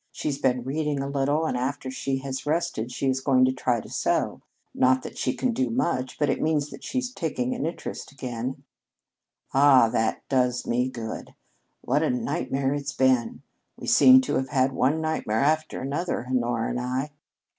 [0.11, 3.79] She's been reading a little, and after she has rested she is going to try
[3.79, 4.41] to sew.
[4.73, 8.63] Not that she can do much, but it means that she's taking an interest again."
[9.53, 11.35] "Ah, that does me good!
[11.81, 13.43] What a nightmare it's been!
[13.77, 17.11] We seem to have had one nightmare after another, Honora and I."